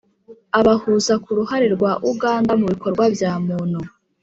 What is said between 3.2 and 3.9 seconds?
umuntu